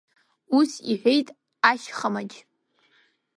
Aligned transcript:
Ус 0.57 0.71
иҳәеит 0.91 1.27
Ашьхамаџь… 1.69 2.37